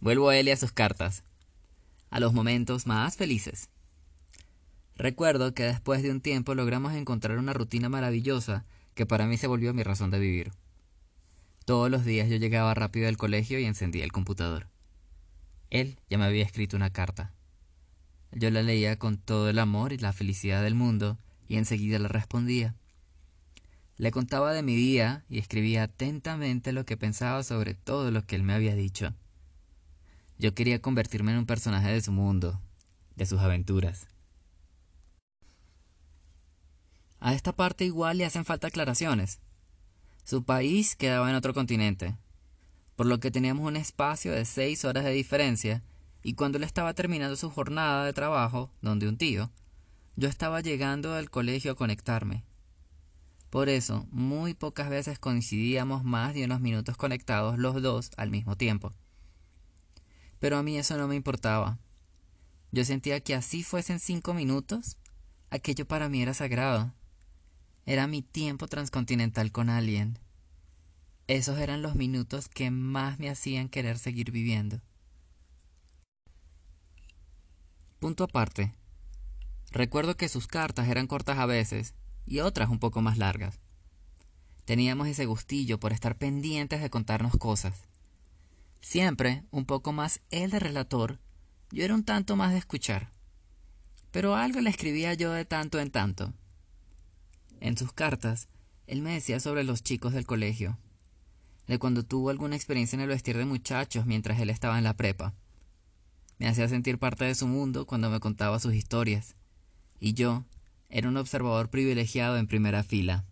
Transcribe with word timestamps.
Vuelvo 0.00 0.28
a 0.28 0.36
él 0.36 0.48
y 0.48 0.52
a 0.52 0.56
sus 0.56 0.72
cartas, 0.72 1.24
a 2.10 2.20
los 2.20 2.32
momentos 2.32 2.86
más 2.86 3.16
felices. 3.16 3.68
Recuerdo 4.96 5.54
que 5.54 5.64
después 5.64 6.02
de 6.02 6.10
un 6.10 6.20
tiempo 6.20 6.54
logramos 6.54 6.92
encontrar 6.94 7.38
una 7.38 7.52
rutina 7.52 7.88
maravillosa 7.88 8.64
que 8.94 9.06
para 9.06 9.26
mí 9.26 9.36
se 9.36 9.46
volvió 9.46 9.74
mi 9.74 9.82
razón 9.82 10.10
de 10.10 10.18
vivir. 10.18 10.52
Todos 11.64 11.90
los 11.90 12.04
días 12.04 12.28
yo 12.28 12.36
llegaba 12.36 12.74
rápido 12.74 13.08
al 13.08 13.16
colegio 13.16 13.58
y 13.58 13.64
encendía 13.64 14.04
el 14.04 14.12
computador. 14.12 14.68
Él 15.70 15.98
ya 16.08 16.18
me 16.18 16.24
había 16.24 16.44
escrito 16.44 16.76
una 16.76 16.90
carta. 16.90 17.32
Yo 18.32 18.50
la 18.50 18.62
leía 18.62 18.98
con 18.98 19.18
todo 19.18 19.50
el 19.50 19.58
amor 19.58 19.92
y 19.92 19.98
la 19.98 20.12
felicidad 20.12 20.62
del 20.62 20.74
mundo 20.74 21.18
y 21.46 21.56
enseguida 21.56 21.98
le 21.98 22.08
respondía. 22.08 22.74
Le 23.96 24.10
contaba 24.10 24.52
de 24.52 24.62
mi 24.62 24.76
día 24.76 25.24
y 25.28 25.38
escribía 25.38 25.82
atentamente 25.84 26.72
lo 26.72 26.84
que 26.84 26.96
pensaba 26.96 27.42
sobre 27.42 27.74
todo 27.74 28.10
lo 28.10 28.24
que 28.24 28.36
él 28.36 28.44
me 28.44 28.54
había 28.54 28.74
dicho. 28.74 29.12
Yo 30.38 30.54
quería 30.54 30.80
convertirme 30.80 31.32
en 31.32 31.38
un 31.38 31.46
personaje 31.46 31.90
de 31.90 32.00
su 32.00 32.12
mundo, 32.12 32.60
de 33.16 33.26
sus 33.26 33.40
aventuras. 33.40 34.06
A 37.18 37.34
esta 37.34 37.52
parte 37.52 37.84
igual 37.84 38.18
le 38.18 38.24
hacen 38.24 38.44
falta 38.44 38.68
aclaraciones. 38.68 39.40
Su 40.22 40.44
país 40.44 40.94
quedaba 40.94 41.28
en 41.28 41.34
otro 41.34 41.54
continente, 41.54 42.16
por 42.94 43.06
lo 43.06 43.18
que 43.18 43.32
teníamos 43.32 43.66
un 43.66 43.74
espacio 43.74 44.30
de 44.32 44.44
seis 44.44 44.84
horas 44.84 45.04
de 45.04 45.10
diferencia, 45.10 45.82
y 46.22 46.34
cuando 46.34 46.58
él 46.58 46.64
estaba 46.64 46.94
terminando 46.94 47.34
su 47.34 47.50
jornada 47.50 48.04
de 48.04 48.12
trabajo, 48.12 48.70
donde 48.80 49.08
un 49.08 49.18
tío, 49.18 49.50
yo 50.14 50.28
estaba 50.28 50.60
llegando 50.60 51.14
al 51.14 51.30
colegio 51.30 51.72
a 51.72 51.76
conectarme. 51.76 52.44
Por 53.50 53.68
eso, 53.68 54.06
muy 54.12 54.54
pocas 54.54 54.88
veces 54.88 55.18
coincidíamos 55.18 56.04
más 56.04 56.34
de 56.34 56.44
unos 56.44 56.60
minutos 56.60 56.96
conectados 56.96 57.58
los 57.58 57.82
dos 57.82 58.10
al 58.16 58.30
mismo 58.30 58.56
tiempo. 58.56 58.92
Pero 60.38 60.56
a 60.56 60.62
mí 60.62 60.78
eso 60.78 60.96
no 60.96 61.08
me 61.08 61.16
importaba. 61.16 61.78
Yo 62.70 62.84
sentía 62.84 63.20
que 63.20 63.34
así 63.34 63.62
fuesen 63.62 63.98
cinco 63.98 64.34
minutos, 64.34 64.96
aquello 65.50 65.86
para 65.86 66.08
mí 66.08 66.22
era 66.22 66.34
sagrado. 66.34 66.92
Era 67.86 68.06
mi 68.06 68.22
tiempo 68.22 68.68
transcontinental 68.68 69.50
con 69.50 69.70
alguien. 69.70 70.18
Esos 71.26 71.58
eran 71.58 71.82
los 71.82 71.94
minutos 71.94 72.48
que 72.48 72.70
más 72.70 73.18
me 73.18 73.30
hacían 73.30 73.68
querer 73.68 73.98
seguir 73.98 74.30
viviendo. 74.30 74.80
Punto 77.98 78.24
aparte. 78.24 78.72
Recuerdo 79.70 80.16
que 80.16 80.28
sus 80.28 80.46
cartas 80.46 80.88
eran 80.88 81.06
cortas 81.06 81.38
a 81.38 81.46
veces 81.46 81.94
y 82.26 82.40
otras 82.40 82.70
un 82.70 82.78
poco 82.78 83.02
más 83.02 83.18
largas. 83.18 83.58
Teníamos 84.64 85.08
ese 85.08 85.26
gustillo 85.26 85.80
por 85.80 85.92
estar 85.92 86.16
pendientes 86.16 86.80
de 86.80 86.90
contarnos 86.90 87.32
cosas. 87.38 87.74
Siempre 88.80 89.44
un 89.50 89.64
poco 89.66 89.92
más 89.92 90.20
él 90.30 90.50
de 90.50 90.58
relator, 90.58 91.18
yo 91.70 91.84
era 91.84 91.94
un 91.94 92.04
tanto 92.04 92.36
más 92.36 92.52
de 92.52 92.58
escuchar. 92.58 93.12
Pero 94.10 94.34
algo 94.34 94.60
le 94.60 94.70
escribía 94.70 95.14
yo 95.14 95.32
de 95.32 95.44
tanto 95.44 95.78
en 95.80 95.90
tanto. 95.90 96.32
En 97.60 97.76
sus 97.76 97.92
cartas, 97.92 98.48
él 98.86 99.02
me 99.02 99.12
decía 99.12 99.40
sobre 99.40 99.64
los 99.64 99.82
chicos 99.82 100.12
del 100.12 100.26
colegio, 100.26 100.78
de 101.66 101.78
cuando 101.78 102.04
tuvo 102.04 102.30
alguna 102.30 102.56
experiencia 102.56 102.96
en 102.96 103.02
el 103.02 103.08
vestir 103.08 103.36
de 103.36 103.44
muchachos 103.44 104.06
mientras 104.06 104.40
él 104.40 104.48
estaba 104.48 104.78
en 104.78 104.84
la 104.84 104.96
prepa. 104.96 105.34
Me 106.38 106.48
hacía 106.48 106.68
sentir 106.68 106.98
parte 106.98 107.24
de 107.24 107.34
su 107.34 107.46
mundo 107.46 107.84
cuando 107.84 108.08
me 108.08 108.20
contaba 108.20 108.60
sus 108.60 108.74
historias, 108.74 109.36
y 110.00 110.14
yo 110.14 110.44
era 110.88 111.08
un 111.08 111.16
observador 111.18 111.68
privilegiado 111.68 112.38
en 112.38 112.46
primera 112.46 112.82
fila. 112.84 113.26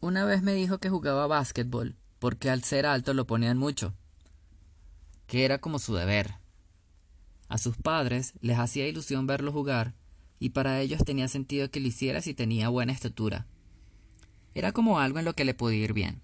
Una 0.00 0.24
vez 0.24 0.42
me 0.42 0.54
dijo 0.54 0.78
que 0.78 0.90
jugaba 0.90 1.26
básquetbol 1.26 1.96
porque 2.18 2.50
al 2.50 2.64
ser 2.64 2.86
alto 2.86 3.14
lo 3.14 3.26
ponían 3.26 3.58
mucho, 3.58 3.94
que 5.26 5.44
era 5.44 5.58
como 5.58 5.78
su 5.78 5.94
deber. 5.94 6.34
A 7.48 7.58
sus 7.58 7.76
padres 7.76 8.34
les 8.40 8.58
hacía 8.58 8.88
ilusión 8.88 9.26
verlo 9.26 9.52
jugar 9.52 9.94
y 10.38 10.50
para 10.50 10.80
ellos 10.80 11.04
tenía 11.04 11.28
sentido 11.28 11.70
que 11.70 11.80
lo 11.80 11.88
hiciera 11.88 12.20
si 12.20 12.34
tenía 12.34 12.68
buena 12.68 12.92
estatura. 12.92 13.46
Era 14.54 14.72
como 14.72 14.98
algo 14.98 15.18
en 15.18 15.24
lo 15.24 15.34
que 15.34 15.44
le 15.44 15.54
podía 15.54 15.84
ir 15.84 15.92
bien. 15.92 16.22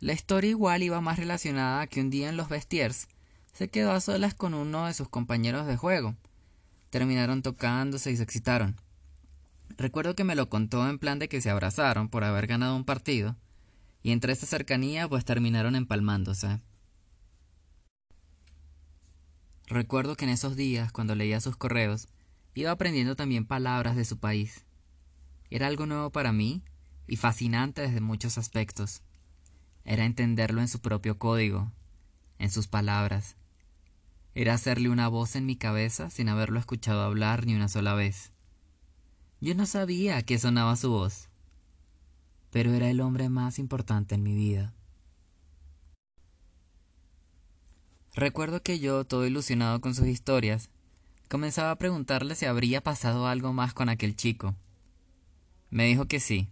La 0.00 0.12
historia 0.12 0.50
igual 0.50 0.82
iba 0.82 1.00
más 1.00 1.18
relacionada 1.18 1.80
a 1.80 1.86
que 1.86 2.00
un 2.00 2.10
día 2.10 2.28
en 2.28 2.36
los 2.36 2.48
vestiers 2.48 3.08
se 3.52 3.68
quedó 3.68 3.92
a 3.92 4.00
solas 4.00 4.34
con 4.34 4.52
uno 4.52 4.86
de 4.86 4.94
sus 4.94 5.08
compañeros 5.08 5.66
de 5.66 5.76
juego. 5.76 6.14
Terminaron 6.90 7.42
tocándose 7.42 8.12
y 8.12 8.16
se 8.16 8.22
excitaron. 8.22 8.76
Recuerdo 9.78 10.14
que 10.14 10.24
me 10.24 10.34
lo 10.34 10.48
contó 10.48 10.88
en 10.88 10.98
plan 10.98 11.18
de 11.18 11.28
que 11.28 11.40
se 11.40 11.50
abrazaron 11.50 12.08
por 12.08 12.24
haber 12.24 12.46
ganado 12.46 12.76
un 12.76 12.84
partido, 12.84 13.36
y 14.06 14.12
entre 14.12 14.32
esta 14.32 14.46
cercanía 14.46 15.08
pues 15.08 15.24
terminaron 15.24 15.74
empalmándose. 15.74 16.60
Recuerdo 19.66 20.14
que 20.14 20.26
en 20.26 20.30
esos 20.30 20.54
días, 20.54 20.92
cuando 20.92 21.16
leía 21.16 21.40
sus 21.40 21.56
correos, 21.56 22.06
Iba 22.54 22.70
aprendiendo 22.70 23.16
también 23.16 23.46
palabras 23.46 23.96
de 23.96 24.04
su 24.04 24.18
país. 24.18 24.64
Era 25.50 25.66
algo 25.66 25.86
nuevo 25.86 26.10
para 26.10 26.30
mí 26.30 26.62
y 27.08 27.16
fascinante 27.16 27.82
desde 27.82 28.00
muchos 28.00 28.38
aspectos. 28.38 29.02
Era 29.84 30.04
entenderlo 30.04 30.60
en 30.60 30.68
su 30.68 30.80
propio 30.80 31.18
código, 31.18 31.72
en 32.38 32.48
sus 32.48 32.68
palabras. 32.68 33.34
Era 34.36 34.54
hacerle 34.54 34.88
una 34.88 35.08
voz 35.08 35.34
en 35.34 35.46
mi 35.46 35.56
cabeza 35.56 36.10
sin 36.10 36.28
haberlo 36.28 36.60
escuchado 36.60 37.02
hablar 37.02 37.44
ni 37.44 37.56
una 37.56 37.68
sola 37.68 37.94
vez. 37.94 38.30
Yo 39.40 39.56
no 39.56 39.66
sabía 39.66 40.22
qué 40.22 40.38
sonaba 40.38 40.76
su 40.76 40.90
voz, 40.90 41.28
pero 42.50 42.72
era 42.72 42.90
el 42.90 43.00
hombre 43.00 43.28
más 43.28 43.58
importante 43.58 44.14
en 44.14 44.22
mi 44.22 44.34
vida. 44.34 44.74
Recuerdo 48.14 48.62
que 48.62 48.78
yo, 48.78 49.04
todo 49.04 49.26
ilusionado 49.26 49.80
con 49.80 49.94
sus 49.94 50.06
historias, 50.06 50.70
Comenzaba 51.28 51.72
a 51.72 51.76
preguntarle 51.76 52.36
si 52.36 52.46
habría 52.46 52.80
pasado 52.80 53.26
algo 53.26 53.52
más 53.52 53.74
con 53.74 53.88
aquel 53.88 54.14
chico. 54.14 54.54
Me 55.70 55.86
dijo 55.86 56.06
que 56.06 56.20
sí, 56.20 56.48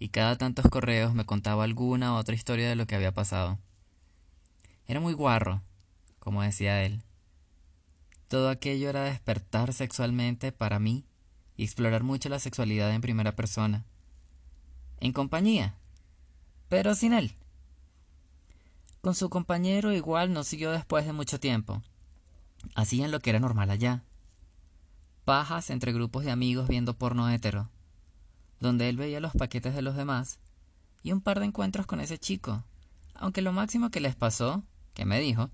y 0.00 0.08
cada 0.08 0.36
tantos 0.36 0.66
correos 0.68 1.14
me 1.14 1.24
contaba 1.24 1.62
alguna 1.62 2.16
otra 2.16 2.34
historia 2.34 2.68
de 2.68 2.74
lo 2.74 2.88
que 2.88 2.96
había 2.96 3.14
pasado. 3.14 3.60
Era 4.88 4.98
muy 4.98 5.12
guarro, 5.12 5.62
como 6.18 6.42
decía 6.42 6.82
él. 6.82 7.04
Todo 8.26 8.48
aquello 8.48 8.90
era 8.90 9.04
despertar 9.04 9.72
sexualmente 9.72 10.50
para 10.50 10.80
mí 10.80 11.04
y 11.56 11.62
explorar 11.62 12.02
mucho 12.02 12.28
la 12.28 12.40
sexualidad 12.40 12.92
en 12.92 13.00
primera 13.00 13.36
persona. 13.36 13.84
En 15.00 15.12
compañía, 15.12 15.76
pero 16.68 16.94
sin 16.94 17.12
él. 17.12 17.34
Con 19.00 19.14
su 19.14 19.30
compañero 19.30 19.92
igual 19.92 20.32
no 20.32 20.42
siguió 20.42 20.72
después 20.72 21.06
de 21.06 21.12
mucho 21.12 21.38
tiempo. 21.38 21.82
Hacían 22.74 23.10
lo 23.10 23.20
que 23.20 23.30
era 23.30 23.38
normal 23.38 23.70
allá. 23.70 24.02
Pajas 25.24 25.70
entre 25.70 25.92
grupos 25.92 26.24
de 26.24 26.32
amigos 26.32 26.68
viendo 26.68 26.98
porno 26.98 27.28
hetero, 27.28 27.70
donde 28.60 28.88
él 28.88 28.96
veía 28.96 29.20
los 29.20 29.32
paquetes 29.34 29.74
de 29.74 29.82
los 29.82 29.94
demás, 29.94 30.40
y 31.02 31.12
un 31.12 31.20
par 31.20 31.38
de 31.38 31.46
encuentros 31.46 31.86
con 31.86 32.00
ese 32.00 32.18
chico, 32.18 32.64
aunque 33.14 33.42
lo 33.42 33.52
máximo 33.52 33.90
que 33.90 34.00
les 34.00 34.16
pasó, 34.16 34.64
que 34.94 35.04
me 35.04 35.20
dijo, 35.20 35.50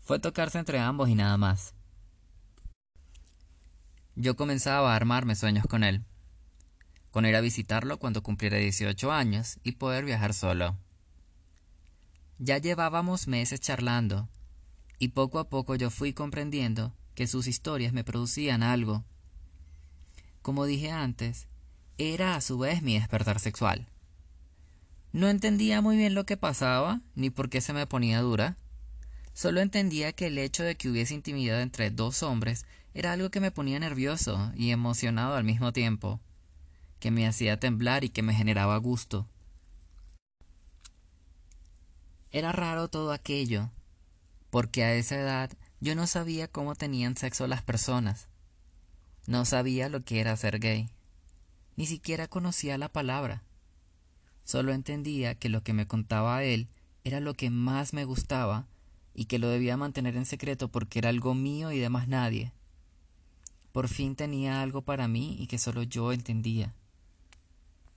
fue 0.00 0.18
tocarse 0.18 0.58
entre 0.58 0.80
ambos 0.80 1.08
y 1.08 1.14
nada 1.14 1.36
más. 1.38 1.74
Yo 4.16 4.36
comenzaba 4.36 4.92
a 4.92 4.96
armarme 4.96 5.34
sueños 5.34 5.64
con 5.66 5.82
él, 5.82 6.04
con 7.12 7.26
ir 7.26 7.36
a 7.36 7.40
visitarlo 7.40 7.98
cuando 7.98 8.22
cumpliera 8.22 8.56
18 8.56 9.12
años 9.12 9.60
y 9.62 9.72
poder 9.72 10.04
viajar 10.04 10.34
solo. 10.34 10.76
Ya 12.38 12.58
llevábamos 12.58 13.28
meses 13.28 13.60
charlando, 13.60 14.28
y 14.98 15.08
poco 15.08 15.38
a 15.38 15.48
poco 15.48 15.76
yo 15.76 15.90
fui 15.90 16.14
comprendiendo 16.14 16.94
que 17.14 17.26
sus 17.26 17.46
historias 17.46 17.92
me 17.92 18.02
producían 18.02 18.62
algo. 18.62 19.04
Como 20.40 20.64
dije 20.64 20.90
antes, 20.90 21.46
era 21.98 22.34
a 22.34 22.40
su 22.40 22.58
vez 22.58 22.82
mi 22.82 22.98
despertar 22.98 23.38
sexual. 23.38 23.86
No 25.12 25.28
entendía 25.28 25.82
muy 25.82 25.98
bien 25.98 26.14
lo 26.14 26.24
que 26.24 26.38
pasaba, 26.38 27.02
ni 27.14 27.28
por 27.28 27.50
qué 27.50 27.60
se 27.60 27.74
me 27.74 27.86
ponía 27.86 28.22
dura. 28.22 28.56
Solo 29.34 29.60
entendía 29.60 30.14
que 30.14 30.28
el 30.28 30.38
hecho 30.38 30.62
de 30.62 30.76
que 30.76 30.88
hubiese 30.88 31.14
intimidad 31.14 31.60
entre 31.60 31.90
dos 31.90 32.22
hombres 32.22 32.64
era 32.94 33.12
algo 33.12 33.30
que 33.30 33.40
me 33.40 33.50
ponía 33.50 33.78
nervioso 33.78 34.50
y 34.56 34.70
emocionado 34.70 35.36
al 35.36 35.44
mismo 35.44 35.72
tiempo, 35.72 36.20
que 37.02 37.10
me 37.10 37.26
hacía 37.26 37.58
temblar 37.58 38.04
y 38.04 38.10
que 38.10 38.22
me 38.22 38.32
generaba 38.32 38.76
gusto. 38.76 39.26
Era 42.30 42.52
raro 42.52 42.86
todo 42.86 43.10
aquello, 43.10 43.72
porque 44.50 44.84
a 44.84 44.94
esa 44.94 45.16
edad 45.16 45.50
yo 45.80 45.96
no 45.96 46.06
sabía 46.06 46.46
cómo 46.46 46.76
tenían 46.76 47.16
sexo 47.16 47.48
las 47.48 47.60
personas. 47.60 48.28
No 49.26 49.44
sabía 49.44 49.88
lo 49.88 50.04
que 50.04 50.20
era 50.20 50.36
ser 50.36 50.60
gay. 50.60 50.90
Ni 51.74 51.86
siquiera 51.86 52.28
conocía 52.28 52.78
la 52.78 52.88
palabra. 52.88 53.42
Solo 54.44 54.72
entendía 54.72 55.34
que 55.34 55.48
lo 55.48 55.64
que 55.64 55.72
me 55.72 55.88
contaba 55.88 56.44
él 56.44 56.68
era 57.02 57.18
lo 57.18 57.34
que 57.34 57.50
más 57.50 57.94
me 57.94 58.04
gustaba 58.04 58.68
y 59.12 59.24
que 59.24 59.40
lo 59.40 59.48
debía 59.48 59.76
mantener 59.76 60.16
en 60.16 60.24
secreto 60.24 60.68
porque 60.68 61.00
era 61.00 61.08
algo 61.08 61.34
mío 61.34 61.72
y 61.72 61.80
de 61.80 61.88
más 61.88 62.06
nadie. 62.06 62.52
Por 63.72 63.88
fin 63.88 64.14
tenía 64.14 64.62
algo 64.62 64.82
para 64.82 65.08
mí 65.08 65.36
y 65.40 65.48
que 65.48 65.58
solo 65.58 65.82
yo 65.82 66.12
entendía. 66.12 66.76